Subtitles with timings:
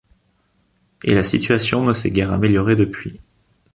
[1.03, 3.19] Et la situation ne s'est guère améliorée depuis.